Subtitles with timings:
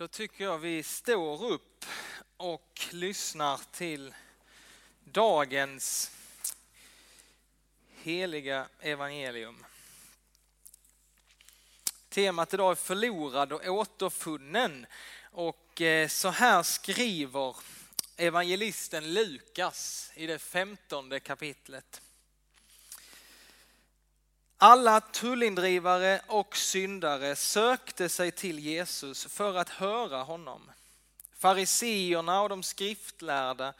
[0.00, 1.84] Då tycker jag vi står upp
[2.36, 4.14] och lyssnar till
[5.04, 6.10] dagens
[8.02, 9.64] heliga evangelium.
[12.08, 14.86] Temat idag är förlorad och återfunnen
[15.22, 17.56] och eh, så här skriver
[18.16, 22.02] evangelisten Lukas i det femtonde kapitlet.
[24.62, 30.70] Alla tullindrivare och syndare sökte sig till Jesus för att höra honom.
[31.32, 33.74] Fariseerna och de skriftlärda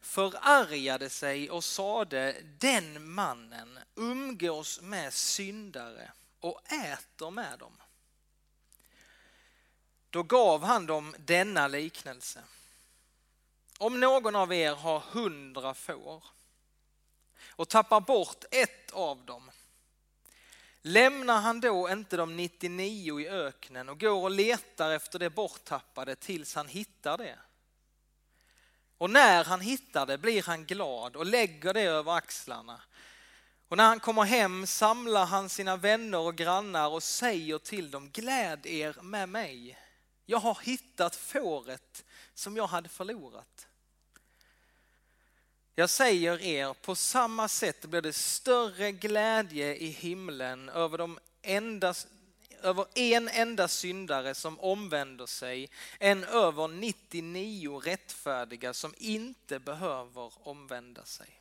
[0.00, 7.76] förargade sig och sade den mannen umgås med syndare och äter med dem.
[10.10, 12.42] Då gav han dem denna liknelse.
[13.78, 16.24] Om någon av er har hundra får
[17.48, 19.50] och tappar bort ett av dem
[20.86, 26.16] Lämnar han då inte de 99 i öknen och går och letar efter det borttappade
[26.16, 27.38] tills han hittar det?
[28.98, 32.80] Och när han hittar det blir han glad och lägger det över axlarna.
[33.68, 38.10] Och när han kommer hem samlar han sina vänner och grannar och säger till dem,
[38.10, 39.78] gläd er med mig.
[40.26, 43.68] Jag har hittat fåret som jag hade förlorat.
[45.76, 51.94] Jag säger er, på samma sätt blir det större glädje i himlen över, de enda,
[52.62, 61.04] över en enda syndare som omvänder sig än över 99 rättfärdiga som inte behöver omvända
[61.04, 61.40] sig.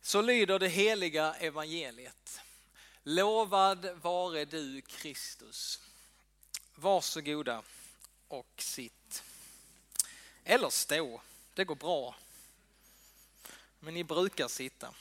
[0.00, 2.40] Så lyder det heliga evangeliet.
[3.02, 5.80] Lovad vare du Kristus.
[6.74, 7.62] Varsågoda
[8.28, 9.22] och sitt.
[10.44, 11.20] Eller stå.
[11.58, 12.14] Det går bra.
[13.80, 14.94] Men ni brukar sitta.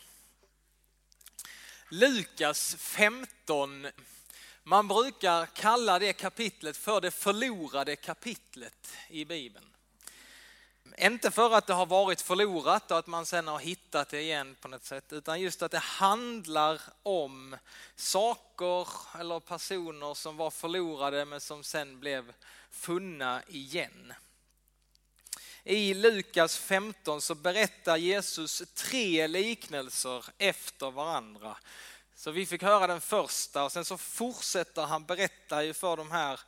[1.90, 3.88] Lukas 15.
[4.64, 9.66] Man brukar kalla det kapitlet för det förlorade kapitlet i Bibeln.
[10.98, 14.56] Inte för att det har varit förlorat och att man sen har hittat det igen
[14.62, 17.58] på något sätt, utan just att det handlar om
[17.96, 18.88] saker
[19.20, 22.34] eller personer som var förlorade men som sen blev
[22.70, 24.14] funna igen.
[25.70, 31.58] I Lukas 15 så berättar Jesus tre liknelser efter varandra.
[32.16, 36.12] Så vi fick höra den första och sen så fortsätter han berätta ju för de
[36.12, 36.40] här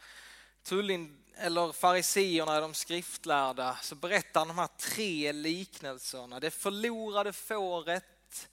[0.63, 6.39] tullin, eller fariseerna, de skriftlärda, så berättar han de här tre liknelserna.
[6.39, 8.49] Det förlorade fåret,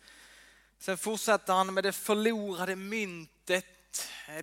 [0.78, 3.66] sen fortsätter han med det förlorade myntet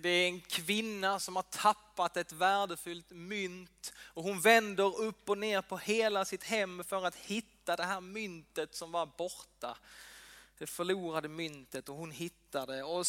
[0.02, 5.38] det är en kvinna som har tappat ett värdefullt mynt och hon vänder upp och
[5.38, 9.76] ner på hela sitt hem för att hitta det här myntet som var borta.
[10.58, 12.82] Det förlorade myntet och hon hittar det.
[12.82, 13.06] Och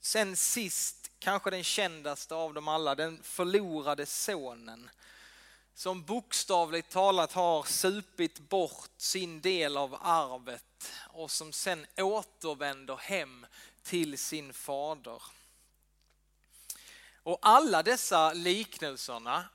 [0.00, 4.90] sen sist, kanske den kändaste av dem alla, den förlorade sonen.
[5.74, 13.46] Som bokstavligt talat har supit bort sin del av arvet och som sen återvänder hem
[13.82, 15.22] till sin fader.
[17.22, 19.48] Och alla dessa liknelserna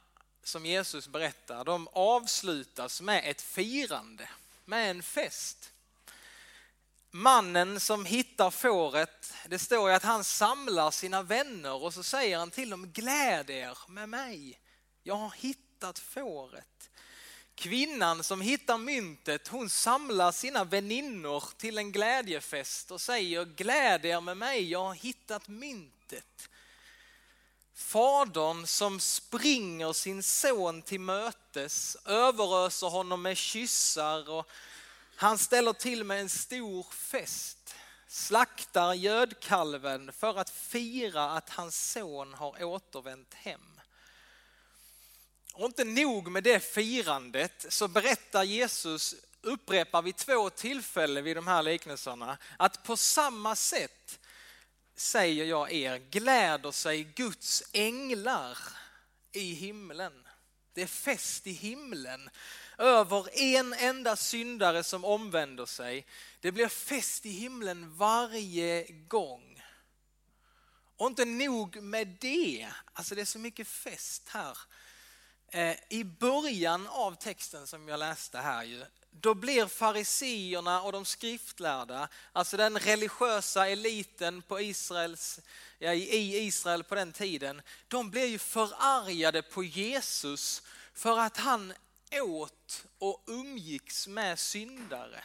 [0.47, 4.29] som Jesus berättar, de avslutas med ett firande,
[4.66, 5.72] med en fest.
[7.11, 12.38] Mannen som hittar fåret, det står ju att han samlar sina vänner och så säger
[12.38, 14.59] han till dem, gläd er med mig,
[15.03, 16.89] jag har hittat fåret.
[17.56, 24.22] Kvinnan som hittar myntet, hon samlar sina väninnor till en glädjefest och säger, gläd er
[24.22, 26.50] med mig, jag har hittat myntet.
[27.75, 34.50] Fadern som springer sin son till mötes, överöser honom med kyssar och
[35.16, 37.75] han ställer till med en stor fest.
[38.08, 43.81] Slaktar gödkalven för att fira att hans son har återvänt hem.
[45.53, 51.47] Och inte nog med det firandet så berättar Jesus, upprepar vid två tillfällen vid de
[51.47, 54.19] här liknelserna, att på samma sätt
[54.95, 58.57] säger jag er, gläder sig Guds änglar
[59.31, 60.27] i himlen.
[60.74, 62.30] Det är fest i himlen
[62.77, 66.06] över en enda syndare som omvänder sig.
[66.39, 69.63] Det blir fest i himlen varje gång.
[70.98, 74.57] Och inte nog med det, alltså det är så mycket fest här.
[75.48, 78.86] Eh, I början av texten som jag läste här ju,
[79.21, 85.39] då blir fariseerna och de skriftlärda, alltså den religiösa eliten på Israels,
[85.79, 90.62] ja, i Israel på den tiden, de blir ju förargade på Jesus
[90.94, 91.73] för att han
[92.21, 95.23] åt och umgicks med syndare.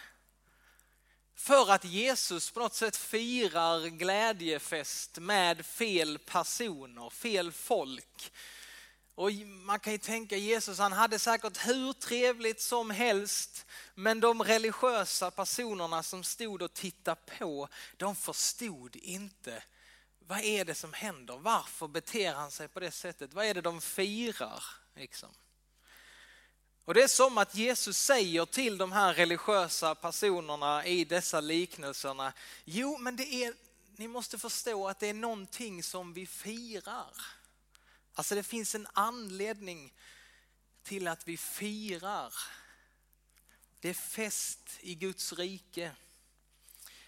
[1.35, 8.33] För att Jesus på något sätt firar glädjefest med fel personer, fel folk
[9.21, 14.43] och man kan ju tänka Jesus, han hade säkert hur trevligt som helst, men de
[14.43, 19.63] religiösa personerna som stod och tittade på, de förstod inte
[20.19, 21.39] vad är det som händer?
[21.39, 23.35] Varför beter han sig på det sättet?
[23.35, 24.65] Vad är det de firar?
[24.97, 25.31] Liksom?
[26.85, 32.33] Och Det är som att Jesus säger till de här religiösa personerna i dessa liknelserna,
[32.65, 33.55] jo men det är,
[33.97, 37.40] ni måste förstå att det är någonting som vi firar.
[38.21, 39.93] Alltså det finns en anledning
[40.83, 42.35] till att vi firar.
[43.81, 45.93] Det är fest i Guds rike.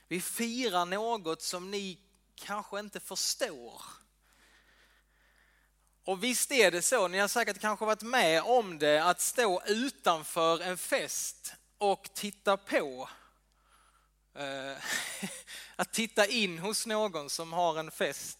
[0.09, 1.99] Vi firar något som ni
[2.35, 3.82] kanske inte förstår.
[6.05, 9.62] Och visst är det så, ni har säkert kanske varit med om det, att stå
[9.67, 13.08] utanför en fest och titta på.
[14.35, 14.76] Eh,
[15.76, 18.38] att titta in hos någon som har en fest.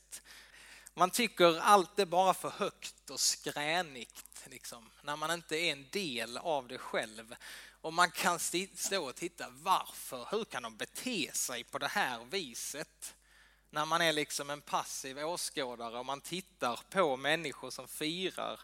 [0.95, 5.89] Man tycker allt är bara för högt och skränigt, liksom, när man inte är en
[5.91, 7.35] del av det själv.
[7.81, 10.29] Och man kan stå och titta, varför?
[10.31, 13.15] Hur kan de bete sig på det här viset?
[13.73, 18.61] när man är liksom en passiv åskådare och man tittar på människor som firar.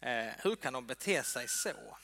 [0.00, 1.96] Eh, hur kan de bete sig så?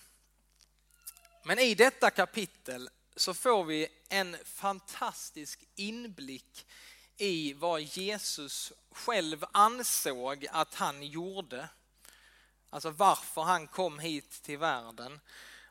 [1.44, 6.66] Men i detta kapitel så får vi en fantastisk inblick
[7.20, 11.68] i vad Jesus själv ansåg att han gjorde.
[12.70, 15.20] Alltså varför han kom hit till världen.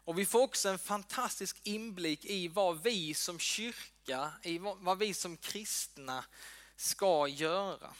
[0.03, 5.13] Och vi får också en fantastisk inblick i vad vi som kyrka, i vad vi
[5.13, 6.25] som kristna
[6.75, 7.93] ska göra.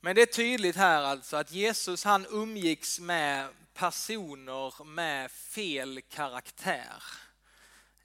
[0.00, 7.02] Men det är tydligt här alltså att Jesus han umgicks med personer med fel karaktär.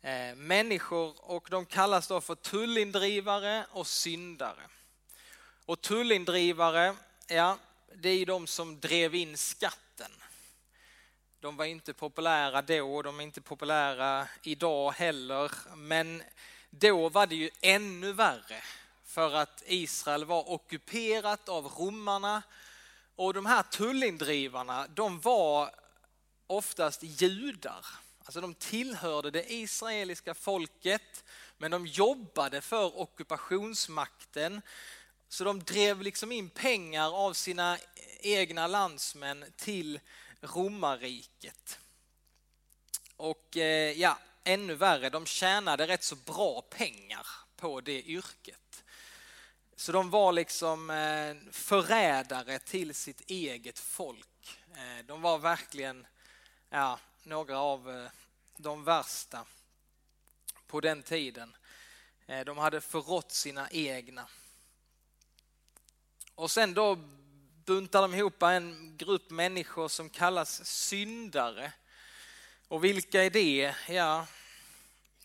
[0.05, 4.61] Eh, människor och de kallas då för tullindrivare och syndare.
[5.65, 6.95] Och tullindrivare,
[7.27, 7.57] ja
[7.95, 10.11] det är de som drev in skatten.
[11.39, 15.51] De var inte populära då, de är inte populära idag heller.
[15.75, 16.23] Men
[16.69, 18.63] då var det ju ännu värre
[19.05, 22.43] för att Israel var ockuperat av romarna
[23.15, 25.75] och de här tullindrivarna de var
[26.47, 28.02] oftast judar.
[28.23, 31.23] Alltså de tillhörde det israeliska folket
[31.57, 34.61] men de jobbade för ockupationsmakten
[35.29, 37.77] så de drev liksom in pengar av sina
[38.19, 39.99] egna landsmän till
[40.41, 41.79] romarriket.
[43.15, 48.83] Och eh, ja, ännu värre, de tjänade rätt så bra pengar på det yrket.
[49.75, 54.59] Så de var liksom eh, förrädare till sitt eget folk.
[54.75, 56.07] Eh, de var verkligen
[56.69, 58.09] ja, några av eh,
[58.57, 59.45] de värsta
[60.67, 61.55] på den tiden.
[62.25, 64.27] Eh, de hade förrått sina egna.
[66.35, 66.95] Och sen då
[67.65, 71.73] buntar de ihop en grupp människor som kallas syndare.
[72.67, 73.75] Och vilka är det?
[73.89, 74.27] Ja,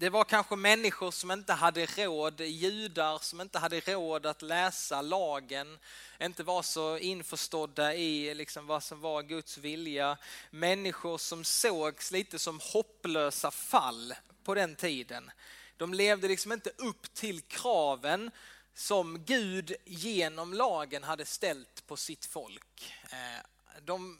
[0.01, 5.03] det var kanske människor som inte hade råd, judar som inte hade råd att läsa
[5.03, 5.79] lagen,
[6.21, 10.19] inte var så införstådda i liksom vad som var Guds vilja.
[10.51, 14.15] Människor som sågs lite som hopplösa fall
[14.45, 15.31] på den tiden.
[15.77, 18.31] De levde liksom inte upp till kraven
[18.75, 22.95] som Gud genom lagen hade ställt på sitt folk.
[23.11, 24.19] Eh, de,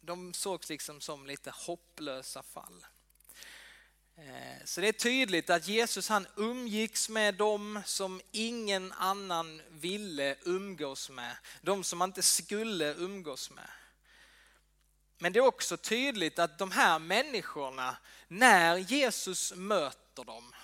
[0.00, 2.84] de sågs liksom som lite hopplösa fall.
[4.16, 10.36] Eh, så det är tydligt att Jesus han umgicks med dem som ingen annan ville
[10.42, 11.36] umgås med.
[11.62, 13.70] De som man inte skulle umgås med.
[15.18, 17.96] Men det är också tydligt att de här människorna,
[18.28, 20.54] när Jesus möter dem,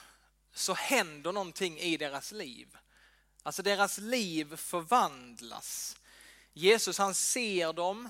[0.55, 2.77] så händer någonting i deras liv.
[3.43, 5.97] Alltså deras liv förvandlas.
[6.53, 8.09] Jesus han ser dem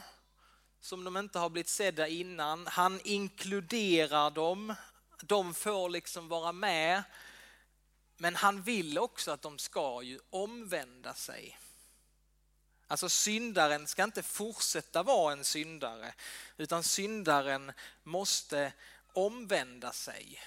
[0.81, 2.67] som de inte har blivit sedda innan.
[2.67, 4.75] Han inkluderar dem.
[5.23, 7.03] De får liksom vara med.
[8.17, 11.59] Men han vill också att de ska ju omvända sig.
[12.87, 16.15] Alltså syndaren ska inte fortsätta vara en syndare
[16.57, 17.73] utan syndaren
[18.03, 18.73] måste
[19.13, 20.41] omvända sig.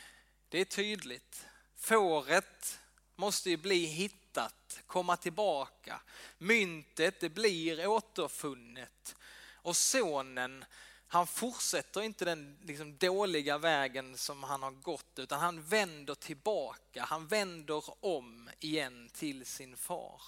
[0.50, 1.46] Det är tydligt.
[1.76, 2.80] Fåret
[3.16, 6.02] måste ju bli hittat, komma tillbaka.
[6.38, 9.16] Myntet det blir återfunnet
[9.54, 10.66] och sonen
[11.14, 17.04] han fortsätter inte den liksom dåliga vägen som han har gått utan han vänder tillbaka,
[17.04, 20.22] han vänder om igen till sin far.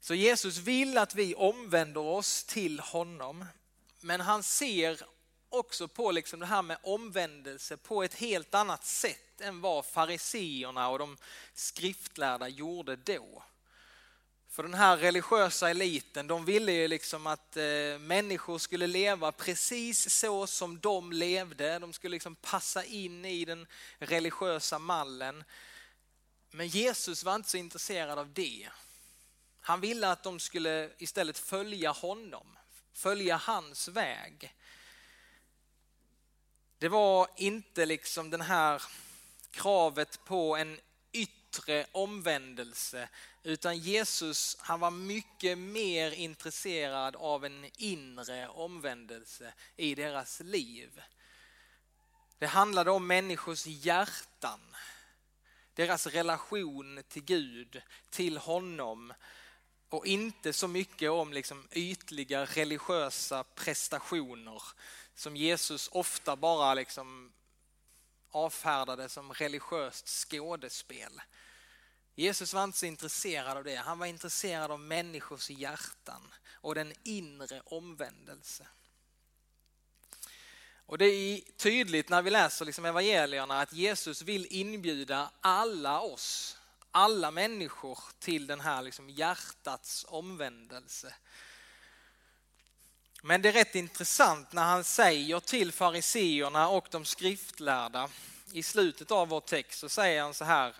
[0.00, 3.44] Så Jesus vill att vi omvänder oss till honom
[4.00, 5.00] men han ser
[5.48, 10.88] också på liksom det här med omvändelse på ett helt annat sätt än vad fariseerna
[10.88, 11.16] och de
[11.54, 13.42] skriftlärda gjorde då.
[14.50, 20.10] För den här religiösa eliten, de ville ju liksom att eh, människor skulle leva precis
[20.10, 21.78] så som de levde.
[21.78, 23.66] De skulle liksom passa in i den
[23.98, 25.44] religiösa mallen.
[26.50, 28.68] Men Jesus var inte så intresserad av det.
[29.60, 32.58] Han ville att de skulle istället följa honom,
[32.92, 34.54] följa hans väg.
[36.78, 38.82] Det var inte liksom den här
[39.50, 40.80] kravet på en
[41.12, 43.08] yttre omvändelse
[43.42, 51.02] utan Jesus han var mycket mer intresserad av en inre omvändelse i deras liv.
[52.38, 54.60] Det handlade om människors hjärtan,
[55.74, 59.12] deras relation till Gud, till honom
[59.88, 64.62] och inte så mycket om liksom ytliga religiösa prestationer
[65.14, 67.32] som Jesus ofta bara liksom
[68.30, 71.20] avfärdade som religiöst skådespel.
[72.14, 73.76] Jesus var inte så intresserad av det.
[73.76, 78.66] Han var intresserad av människors hjärtan och den inre omvändelse.
[80.86, 86.58] Och det är tydligt när vi läser liksom evangelierna att Jesus vill inbjuda alla oss,
[86.90, 91.14] alla människor till den här liksom hjärtats omvändelse.
[93.22, 98.08] Men det är rätt intressant när han säger till fariseerna och de skriftlärda
[98.52, 100.74] i slutet av vår text så säger han så här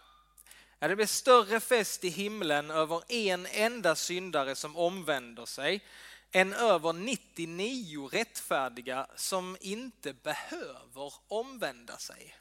[0.82, 5.84] Ja, det blir större fest i himlen över en enda syndare som omvänder sig
[6.30, 12.36] än över 99 rättfärdiga som inte behöver omvända sig.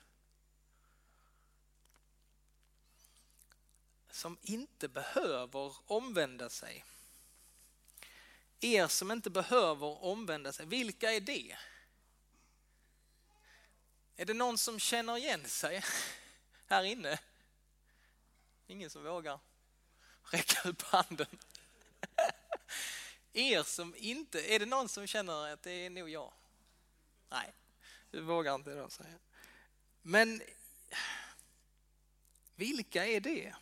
[4.12, 6.86] Som inte behöver omvända sig.
[8.60, 11.58] Er som inte behöver omvända sig, vilka är det?
[14.15, 15.84] Är det någon som känner igen sig
[16.67, 17.19] här inne?
[18.69, 19.39] Ingen som vågar
[20.23, 21.27] räcka upp handen.
[23.33, 26.33] Er som inte, är det någon som känner att det är nog jag?
[27.29, 27.53] Nej,
[28.11, 29.19] du vågar inte då säga.
[30.01, 30.41] Men
[32.55, 33.55] vilka är det?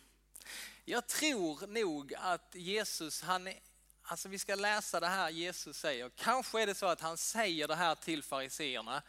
[0.84, 3.60] Jag tror nog att Jesus, han är,
[4.02, 6.10] alltså vi ska läsa det här Jesus säger.
[6.16, 9.02] Kanske är det så att han säger det här till fariseerna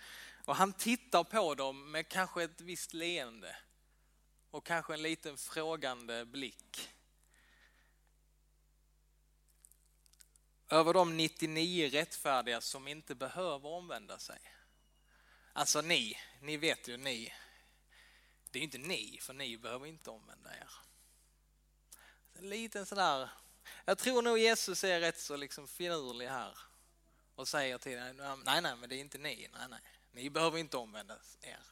[0.46, 3.56] och han tittar på dem med kanske ett visst leende
[4.52, 6.90] och kanske en liten frågande blick.
[10.70, 14.40] Över de 99 rättfärdiga som inte behöver omvända sig.
[15.54, 17.34] Alltså ni, ni vet ju ni.
[18.52, 20.70] Det är inte ni, för ni behöver inte omvända er.
[22.34, 23.30] En liten sådär,
[23.86, 26.58] jag tror nog Jesus är rätt så liksom finurlig här
[27.36, 29.80] och säger till er, nej nej men det är inte ni, nej nej,
[30.12, 31.64] ni behöver inte omvända er.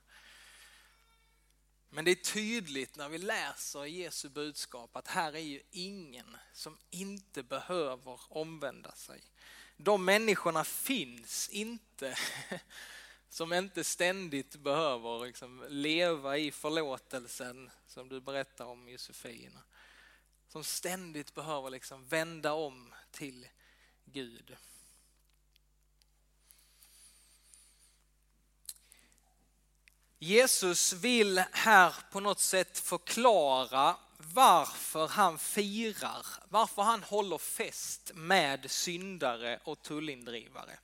[1.89, 6.77] Men det är tydligt när vi läser Jesu budskap att här är ju ingen som
[6.89, 9.21] inte behöver omvända sig.
[9.77, 12.17] De människorna finns inte
[13.29, 19.59] som inte ständigt behöver liksom leva i förlåtelsen som du berättar om Josefin.
[20.47, 23.47] Som ständigt behöver liksom vända om till
[24.05, 24.57] Gud.
[30.19, 38.71] Jesus vill här på något sätt förklara varför han firar, varför han håller fest med
[38.71, 40.79] syndare och tullindrivare.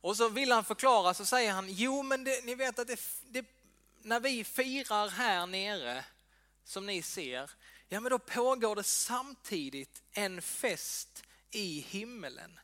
[0.00, 3.00] Och så vill han förklara, så säger han, jo men det, ni vet att det,
[3.22, 3.46] det,
[4.02, 6.04] när vi firar här nere,
[6.64, 7.50] som ni ser,
[7.88, 12.58] ja men då pågår det samtidigt en fest i himmelen.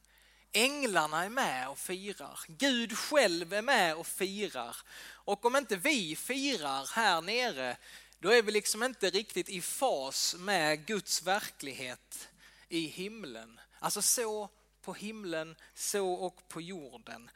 [0.52, 4.76] Änglarna är med och firar, Gud själv är med och firar
[5.24, 7.76] och om inte vi firar här nere,
[8.18, 12.28] då är vi liksom inte riktigt i fas med Guds verklighet
[12.68, 13.60] i himlen.
[13.78, 14.48] Alltså så
[14.82, 17.30] på himlen, så och på jorden.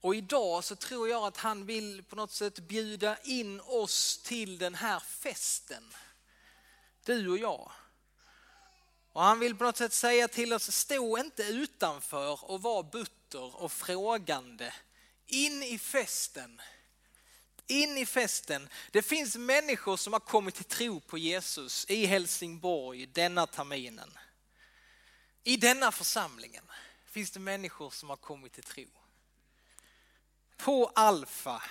[0.00, 4.58] Och idag så tror jag att han vill på något sätt bjuda in oss till
[4.58, 5.94] den här festen.
[7.04, 7.70] Du och jag.
[9.12, 13.62] Och han vill på något sätt säga till oss, stå inte utanför och var butter
[13.62, 14.74] och frågande.
[15.26, 16.60] In i festen
[17.70, 18.68] in i festen.
[18.90, 24.18] Det finns människor som har kommit till tro på Jesus i Helsingborg denna terminen.
[25.44, 26.64] I denna församlingen
[27.06, 28.86] finns det människor som har kommit till tro.
[30.56, 31.62] På Alfa,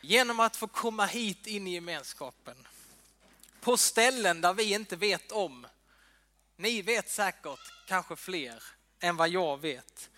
[0.00, 2.66] genom att få komma hit in i gemenskapen.
[3.60, 5.66] På ställen där vi inte vet om.
[6.60, 8.62] Ni vet säkert kanske fler
[9.00, 10.10] än vad jag vet.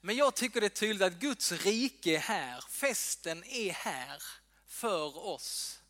[0.00, 4.22] Men jag tycker det är tydligt att Guds rike är här, festen är här
[4.66, 5.80] för oss.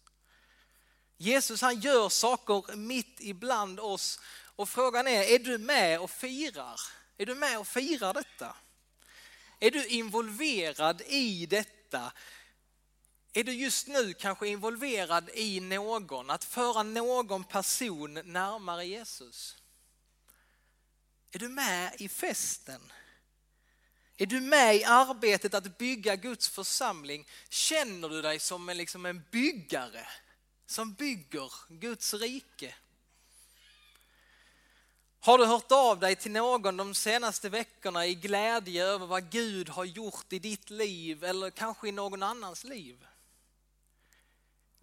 [1.16, 4.20] Jesus han gör saker mitt ibland oss
[4.56, 6.80] Och frågan är, är du med och firar?
[7.16, 8.56] Är du med och firar detta?
[9.60, 12.12] Är du involverad i detta?
[13.36, 19.56] Är du just nu kanske involverad i någon, att föra någon person närmare Jesus?
[21.32, 22.92] Är du med i festen?
[24.16, 27.26] Är du med i arbetet att bygga Guds församling?
[27.48, 30.08] Känner du dig som en, liksom en byggare
[30.66, 32.74] som bygger Guds rike?
[35.20, 39.68] Har du hört av dig till någon de senaste veckorna i glädje över vad Gud
[39.68, 43.06] har gjort i ditt liv eller kanske i någon annans liv?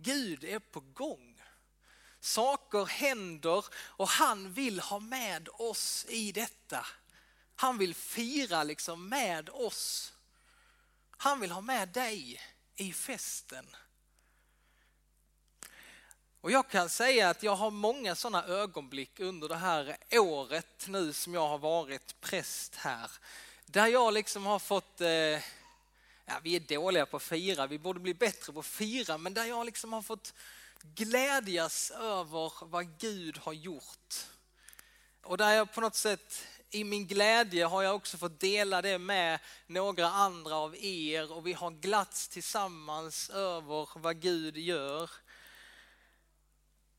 [0.03, 1.41] Gud är på gång.
[2.20, 6.86] Saker händer och han vill ha med oss i detta.
[7.55, 10.13] Han vill fira liksom med oss.
[11.17, 12.41] Han vill ha med dig
[12.75, 13.75] i festen.
[16.41, 21.13] Och jag kan säga att jag har många sådana ögonblick under det här året nu
[21.13, 23.12] som jag har varit präst här.
[23.65, 25.39] Där jag liksom har fått, eh,
[26.32, 29.34] ja vi är dåliga på att fira, vi borde bli bättre på att fira, men
[29.34, 30.34] där jag liksom har fått
[30.82, 34.16] glädjas över vad Gud har gjort.
[35.24, 38.98] Och där jag på något sätt i min glädje har jag också fått dela det
[38.98, 45.10] med några andra av er och vi har glatts tillsammans över vad Gud gör.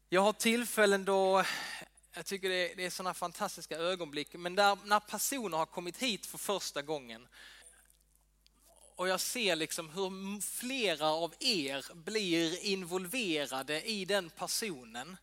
[0.08, 1.44] Jag har tillfällen då
[2.14, 5.98] jag tycker det är, det är sådana fantastiska ögonblick, men där, när personer har kommit
[5.98, 7.28] hit för första gången
[9.02, 15.16] och jag ser liksom hur flera av er blir involverade i den personen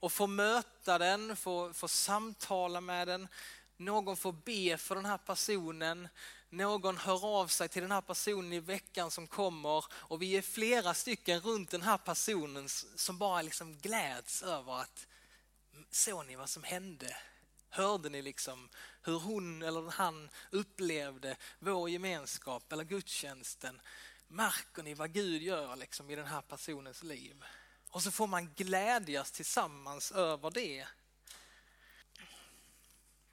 [0.00, 3.28] och får möta den, får, får samtala med den.
[3.76, 6.08] Någon får be för den här personen,
[6.50, 10.42] någon hör av sig till den här personen i veckan som kommer och vi är
[10.42, 15.06] flera stycken runt den här personen som bara liksom gläds över att
[15.90, 17.16] såg ni vad som hände?
[17.68, 18.68] Hörde ni liksom
[19.02, 23.80] hur hon eller han upplevde vår gemenskap eller gudstjänsten?
[24.28, 27.44] Märker ni vad Gud gör liksom i den här personens liv?
[27.90, 30.86] Och så får man glädjas tillsammans över det.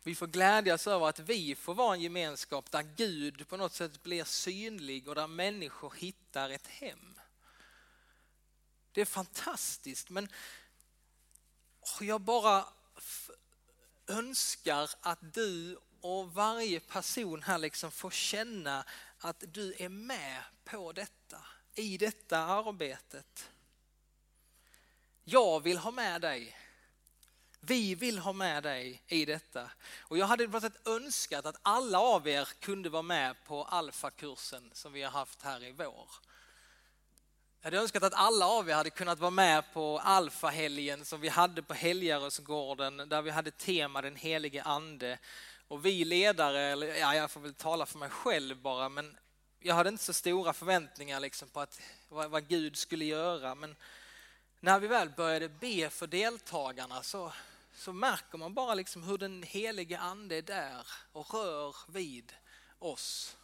[0.03, 4.03] Vi får glädjas över att vi får vara en gemenskap där Gud på något sätt
[4.03, 7.19] blir synlig och där människor hittar ett hem.
[8.91, 10.29] Det är fantastiskt men
[12.01, 12.65] jag bara
[14.07, 18.85] önskar att du och varje person här liksom får känna
[19.19, 21.37] att du är med på detta,
[21.75, 23.49] i detta arbetet.
[25.23, 26.57] Jag vill ha med dig
[27.67, 29.71] vi vill ha med dig i detta.
[29.99, 34.93] Och jag hade på önskat att alla av er kunde vara med på alfakursen som
[34.93, 36.09] vi har haft här i vår.
[37.61, 41.29] Jag hade önskat att alla av er hade kunnat vara med på alfahelgen som vi
[41.29, 45.19] hade på Helgarösgården där vi hade tema den helige ande.
[45.67, 49.17] Och vi ledare, eller ja, jag får väl tala för mig själv bara, men
[49.59, 53.55] jag hade inte så stora förväntningar liksom på att, vad, vad Gud skulle göra.
[53.55, 53.75] Men
[54.59, 57.33] när vi väl började be för deltagarna så,
[57.75, 62.33] så märker man bara liksom hur den helige ande är där och rör vid
[62.79, 63.36] oss.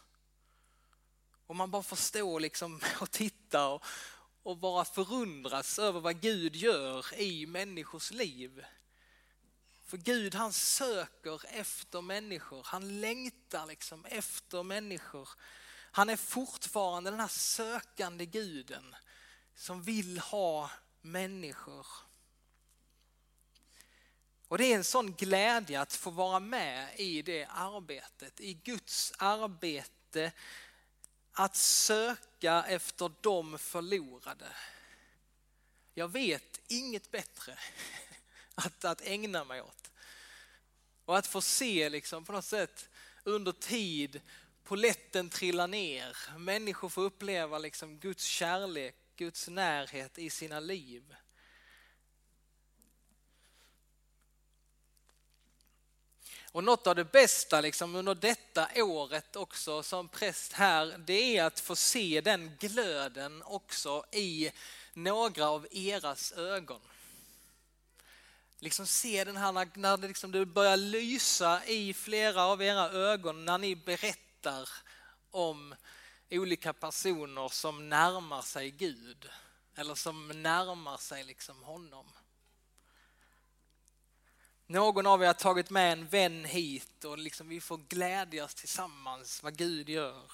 [1.46, 3.84] Och man bara förstår liksom och tittar och,
[4.42, 8.64] och bara förundras över vad Gud gör i människors liv.
[9.84, 15.28] För Gud han söker efter människor, han längtar liksom efter människor.
[15.90, 18.94] Han är fortfarande den här sökande guden
[19.54, 21.86] som vill ha människor.
[24.48, 29.12] Och det är en sån glädje att få vara med i det arbetet, i Guds
[29.18, 30.32] arbete
[31.34, 34.56] att söka efter de förlorade.
[35.94, 37.58] Jag vet inget bättre
[38.54, 39.90] att, att ägna mig åt.
[41.04, 42.88] Och att få se liksom på något sätt
[43.24, 44.20] under tid
[44.64, 51.14] poletten trilla ner, människor får uppleva liksom Guds kärlek Guds närhet i sina liv.
[56.54, 61.44] Och något av det bästa liksom under detta året också som präst här, det är
[61.44, 64.50] att få se den glöden också i
[64.92, 66.80] några av eras ögon.
[68.58, 73.44] Liksom se den här när, det, liksom, det börjar lysa i flera av era ögon
[73.44, 74.68] när ni berättar
[75.30, 75.74] om
[76.30, 79.28] olika personer som närmar sig Gud
[79.74, 82.06] eller som närmar sig liksom honom.
[84.66, 89.42] Någon av er har tagit med en vän hit och liksom vi får glädjas tillsammans
[89.42, 90.32] vad Gud gör.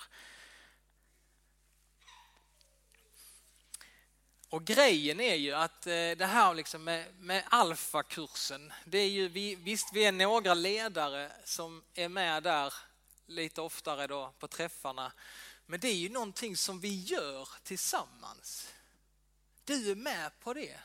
[4.49, 9.29] Och grejen är ju att eh, det här liksom med, med alfakursen, det är ju,
[9.29, 12.75] vi, visst vi är några ledare som är med där
[13.27, 15.13] lite oftare då på träffarna,
[15.67, 18.69] men det är ju någonting som vi gör tillsammans.
[19.65, 20.81] Du är med på det.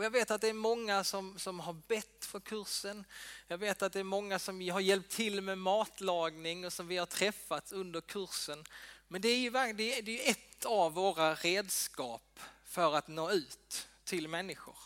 [0.00, 3.04] Och jag vet att det är många som, som har bett för kursen.
[3.46, 6.96] Jag vet att det är många som har hjälpt till med matlagning och som vi
[6.96, 8.64] har träffat under kursen.
[9.08, 13.30] Men det är ju det är, det är ett av våra redskap för att nå
[13.30, 14.76] ut till människor.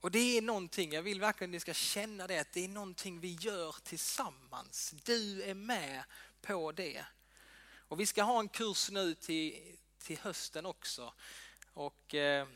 [0.00, 2.68] Och det är någonting, jag vill verkligen att ni ska känna det, att det är
[2.68, 4.94] någonting vi gör tillsammans.
[5.04, 6.04] Du är med
[6.42, 7.04] på det.
[7.88, 11.12] Och vi ska ha en kurs nu till, till hösten också.
[11.72, 12.46] Och eh,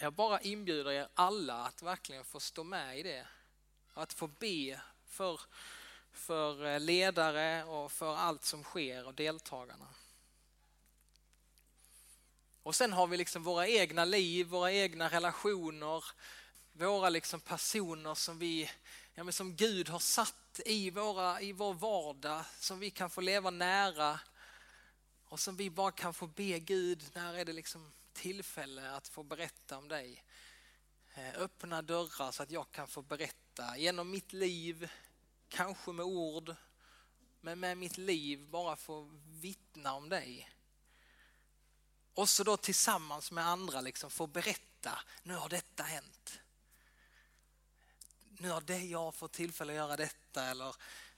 [0.00, 3.26] jag bara inbjuder er alla att verkligen få stå med i det.
[3.94, 5.40] Att få be för,
[6.12, 9.88] för eh, ledare och för allt som sker och deltagarna.
[12.62, 16.04] Och sen har vi liksom våra egna liv, våra egna relationer,
[16.72, 18.70] våra liksom personer som vi,
[19.14, 23.20] ja men som Gud har satt i, våra, i vår vardag, som vi kan få
[23.20, 24.20] leva nära
[25.24, 29.22] och som vi bara kan få be Gud, när är det liksom tillfälle att få
[29.22, 30.24] berätta om dig.
[31.14, 34.90] Eh, öppna dörrar så att jag kan få berätta genom mitt liv,
[35.48, 36.54] kanske med ord,
[37.40, 40.50] men med mitt liv bara få vittna om dig.
[42.14, 46.40] Och så då tillsammans med andra liksom få berätta, nu har detta hänt.
[48.28, 50.76] Nu har det jag fått tillfälle att göra detta eller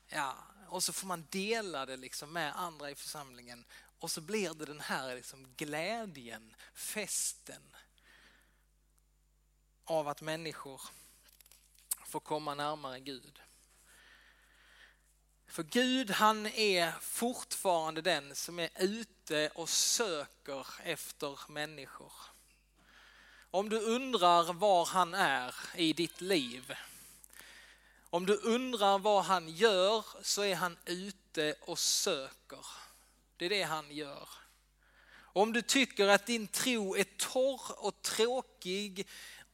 [0.08, 0.36] ja,
[0.68, 3.64] och så får man dela det liksom med andra i församlingen
[4.00, 7.76] och så blir det den här liksom glädjen, festen
[9.84, 10.80] av att människor
[12.06, 13.40] får komma närmare Gud.
[15.46, 22.12] För Gud han är fortfarande den som är ute och söker efter människor.
[23.50, 26.74] Om du undrar var han är i ditt liv,
[28.10, 32.66] om du undrar vad han gör så är han ute och söker.
[33.40, 34.28] Det är det han gör.
[35.18, 39.06] Om du tycker att din tro är torr och tråkig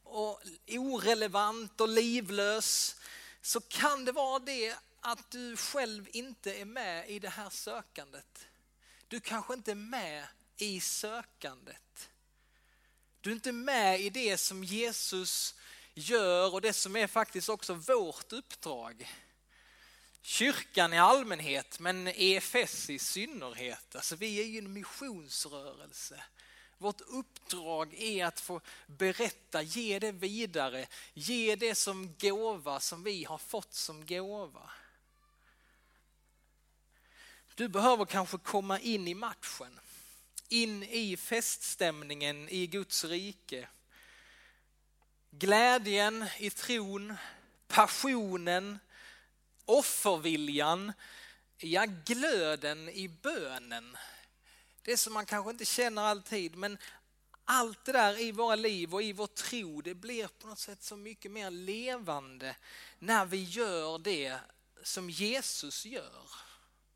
[0.03, 2.95] och orelevant och livlös
[3.41, 8.47] så kan det vara det att du själv inte är med i det här sökandet.
[9.07, 12.09] Du kanske inte är med i sökandet.
[13.21, 15.55] Du är inte med i det som Jesus
[15.93, 19.07] gör och det som är faktiskt också vårt uppdrag.
[20.27, 23.95] Kyrkan i allmänhet, men EFS i synnerhet.
[23.95, 26.23] Alltså vi är ju en missionsrörelse.
[26.77, 33.23] Vårt uppdrag är att få berätta, ge det vidare, ge det som gåva som vi
[33.23, 34.69] har fått som gåva.
[37.55, 39.79] Du behöver kanske komma in i matchen,
[40.49, 43.67] in i feststämningen i Guds rike.
[45.31, 47.17] Glädjen i tron,
[47.67, 48.79] passionen,
[49.67, 50.93] offerviljan,
[51.57, 53.97] ja glöden i bönen.
[54.81, 56.77] Det som man kanske inte känner alltid men
[57.45, 60.83] allt det där i våra liv och i vår tro det blir på något sätt
[60.83, 62.55] så mycket mer levande
[62.99, 64.39] när vi gör det
[64.83, 66.29] som Jesus gör.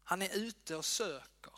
[0.03, 1.53] Han är ute och söker.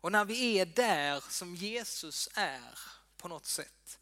[0.00, 2.78] Och när vi är där som Jesus är
[3.16, 3.98] på något sätt.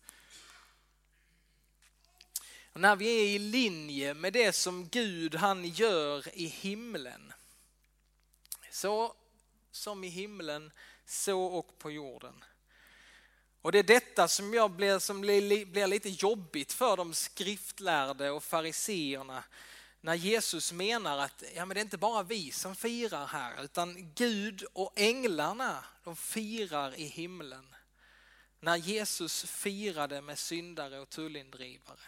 [2.73, 7.33] Och när vi är i linje med det som Gud han gör i himlen.
[8.71, 9.15] Så
[9.71, 10.73] som i himlen,
[11.07, 12.45] så och på jorden.
[13.63, 18.45] Och det är detta som, jag blir, som blir, lite jobbigt för de skriftlärde och
[18.45, 19.45] fariseerna
[20.05, 24.13] när Jesus menar att ja, men det är inte bara vi som firar här utan
[24.15, 27.75] Gud och änglarna de firar i himlen.
[28.61, 32.01] När Jesus firade med syndare och tullindrivare.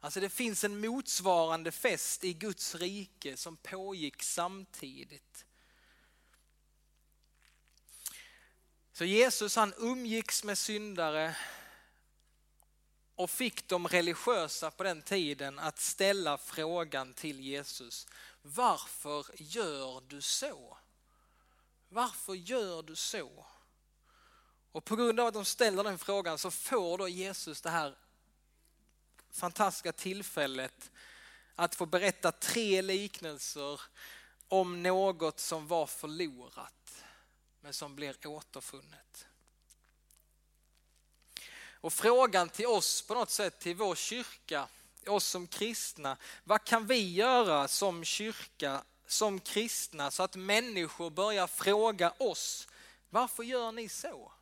[0.00, 5.44] Alltså det finns en motsvarande fest i Guds rike som pågick samtidigt.
[8.92, 11.36] Så Jesus han umgicks med syndare
[13.14, 18.06] och fick de religiösa på den tiden att ställa frågan till Jesus.
[18.42, 20.78] Varför gör du så?
[21.88, 23.46] Varför gör du så?
[24.72, 27.96] Och på grund av att de ställer den frågan så får då Jesus det här
[29.32, 30.90] fantastiska tillfället
[31.54, 33.80] att få berätta tre liknelser
[34.48, 37.04] om något som var förlorat
[37.60, 39.26] men som blir återfunnet.
[41.82, 44.68] Och frågan till oss på något sätt, till vår kyrka,
[45.06, 51.46] oss som kristna, vad kan vi göra som kyrka, som kristna så att människor börjar
[51.46, 52.68] fråga oss,
[53.10, 54.32] varför gör ni så?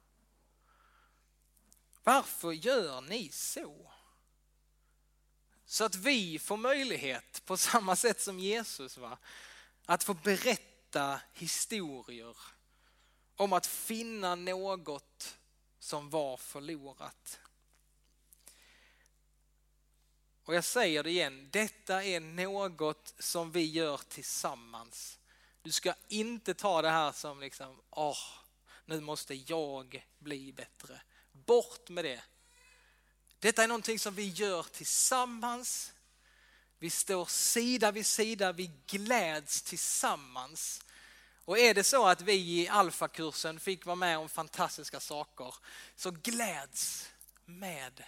[2.05, 3.90] Varför gör ni så?
[5.70, 9.18] Så att vi får möjlighet, på samma sätt som Jesus, va?
[9.87, 12.37] att få berätta historier
[13.37, 15.37] om att finna något
[15.78, 17.40] som var förlorat.
[20.44, 25.18] Och jag säger det igen, detta är något som vi gör tillsammans.
[25.62, 28.18] Du ska inte ta det här som liksom, åh, oh,
[28.85, 31.00] nu måste jag bli bättre.
[31.33, 32.22] Bort med det.
[33.40, 35.92] Detta är någonting som vi gör tillsammans.
[36.79, 40.85] Vi står sida vid sida, vi gläds tillsammans.
[41.44, 45.55] Och är det så att vi i alfakursen fick vara med om fantastiska saker,
[45.96, 47.09] så gläds
[47.44, 48.05] med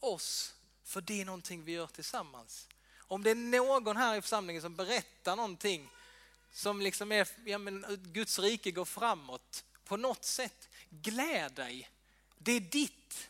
[0.00, 0.54] oss.
[0.84, 2.68] För det är någonting vi gör tillsammans.
[2.98, 5.88] Om det är någon här i församlingen som berättar någonting
[6.52, 11.90] som liksom är, ja men Guds rike går framåt på något sätt, gläd dig.
[12.38, 13.28] Det är ditt.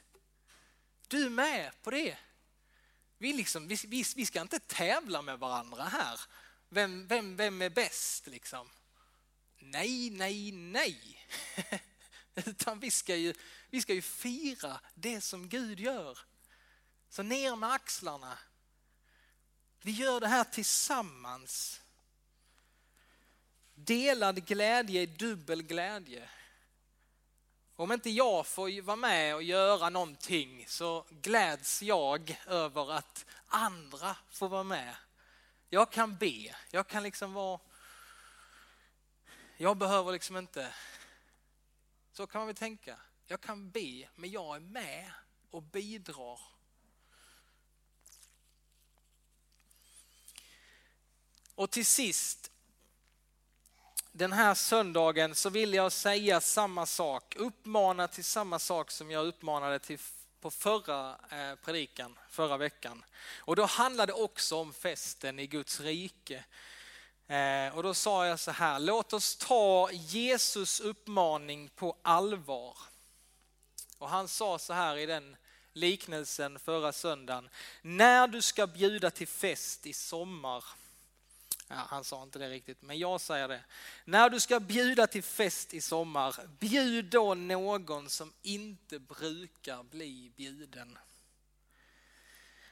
[1.12, 2.16] Du är med på det.
[3.18, 6.20] Vi, liksom, vi, vi, vi ska inte tävla med varandra här.
[6.68, 8.68] Vem, vem, vem är bäst liksom?
[9.58, 11.26] Nej, nej, nej.
[12.34, 13.34] Utan vi ska, ju,
[13.70, 16.18] vi ska ju fira det som Gud gör.
[17.08, 18.38] Så ner med axlarna.
[19.82, 21.80] Vi gör det här tillsammans.
[23.74, 26.28] Delad glädje är dubbel glädje.
[27.82, 34.16] Om inte jag får vara med och göra någonting så gläds jag över att andra
[34.30, 34.94] får vara med.
[35.68, 37.60] Jag kan be, jag kan liksom vara...
[39.56, 40.74] Jag behöver liksom inte...
[42.12, 43.00] Så kan man väl tänka.
[43.26, 45.12] Jag kan be, men jag är med
[45.50, 46.40] och bidrar.
[51.54, 52.51] Och till sist
[54.12, 59.26] den här söndagen så vill jag säga samma sak, uppmana till samma sak som jag
[59.26, 59.98] uppmanade till
[60.40, 63.04] på förra eh, predikan, förra veckan.
[63.38, 66.44] Och då handlade det också om festen i Guds rike.
[67.26, 72.76] Eh, och då sa jag så här, låt oss ta Jesus uppmaning på allvar.
[73.98, 75.36] Och han sa så här i den
[75.72, 77.48] liknelsen förra söndagen,
[77.82, 80.64] när du ska bjuda till fest i sommar
[81.68, 83.64] Ja, han sa inte det riktigt, men jag säger det.
[84.04, 90.32] När du ska bjuda till fest i sommar, bjud då någon som inte brukar bli
[90.36, 90.98] bjuden.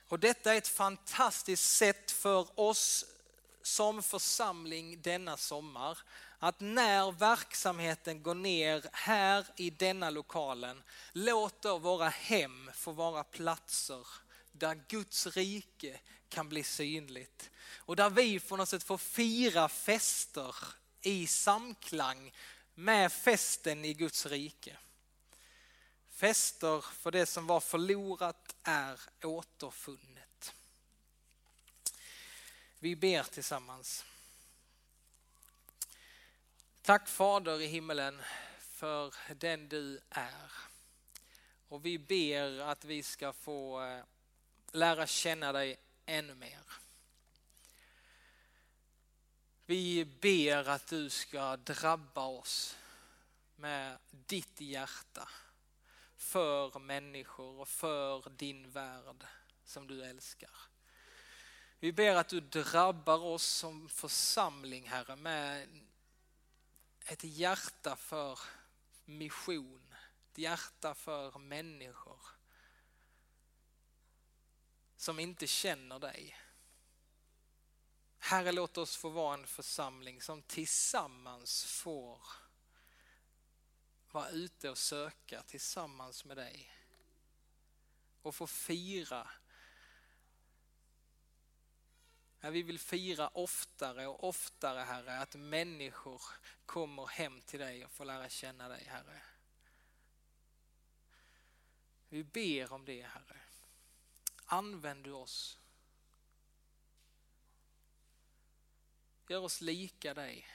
[0.09, 3.05] Och detta är ett fantastiskt sätt för oss
[3.63, 5.99] som församling denna sommar
[6.39, 14.07] att när verksamheten går ner här i denna lokalen, låter våra hem få vara platser
[14.53, 17.51] där Guds rike kan bli synligt.
[17.77, 20.55] Och där vi på något sätt får fira fester
[21.01, 22.33] i samklang
[22.75, 24.77] med festen i Guds rike.
[26.11, 30.55] Fester för det som var förlorat är återfunnet.
[32.79, 34.05] Vi ber tillsammans.
[36.83, 38.23] Tack Fader i himmelen
[38.61, 40.53] för den du är.
[41.69, 44.05] Och vi ber att vi ska få eh,
[44.73, 46.65] lära känna dig ännu mer.
[49.67, 52.77] Vi ber att du ska drabba oss
[53.57, 55.29] med ditt hjärta
[56.17, 59.25] för människor och för din värld
[59.65, 60.51] som du älskar.
[61.79, 65.69] Vi ber att du drabbar oss som församling, Herre, med
[67.07, 68.39] ett hjärta för
[69.05, 69.95] mission,
[70.31, 72.40] ett hjärta för människor
[75.01, 76.37] som inte känner dig.
[78.19, 82.23] Herre, låt oss få vara en församling som tillsammans får
[84.11, 86.73] vara ute och söka tillsammans med dig.
[88.23, 89.31] Och få fira.
[92.41, 96.23] Vi vill fira oftare och oftare, Herre, att människor
[96.67, 99.23] kommer hem till dig och får lära känna dig, Herre.
[102.09, 103.40] Vi ber om det, Herre.
[104.53, 105.59] Använd du oss
[109.29, 110.47] Gör oss lika dig.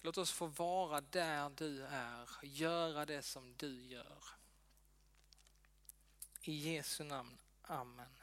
[0.00, 4.24] Låt oss få vara där du är, göra det som du gör.
[6.42, 8.19] I Jesu namn, Amen.